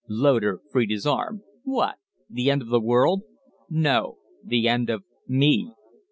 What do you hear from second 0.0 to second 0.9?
Loder freed